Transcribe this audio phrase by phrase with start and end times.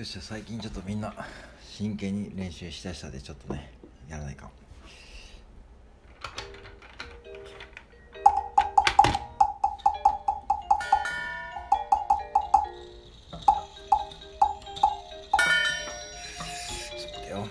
[0.00, 1.12] よっしゃ最近ちょっとみんな
[1.62, 3.70] 真剣に練習しだしたでちょっとね
[4.08, 4.48] やらないか。
[16.96, 17.46] ちょっと待ってよ。